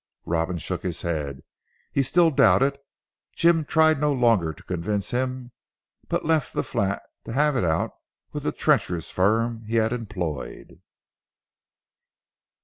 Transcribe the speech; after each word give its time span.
Robin 0.25 0.57
shook 0.57 0.81
his 0.81 1.03
head. 1.03 1.43
He 1.91 2.01
still 2.01 2.31
doubted. 2.31 2.71
Dr. 2.73 2.81
Jim 3.35 3.65
tried 3.65 4.01
no 4.01 4.11
longer 4.11 4.51
to 4.51 4.63
convince 4.63 5.11
him, 5.11 5.51
but 6.07 6.25
left 6.25 6.53
the 6.53 6.63
flat 6.63 7.03
to 7.23 7.33
have 7.33 7.55
it 7.55 7.63
out 7.63 7.91
with 8.31 8.41
the 8.41 8.51
treacherous 8.51 9.11
firm 9.11 9.63
he 9.67 9.75
had 9.75 9.93
employed. 9.93 10.81